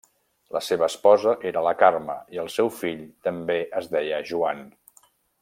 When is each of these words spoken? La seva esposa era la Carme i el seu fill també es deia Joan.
La 0.55 0.61
seva 0.67 0.85
esposa 0.91 1.33
era 1.49 1.63
la 1.67 1.73
Carme 1.81 2.15
i 2.37 2.41
el 2.45 2.49
seu 2.55 2.73
fill 2.79 3.05
també 3.29 3.59
es 3.83 3.91
deia 3.95 4.25
Joan. 4.33 4.67